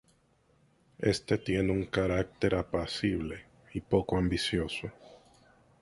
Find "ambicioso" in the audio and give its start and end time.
4.17-4.89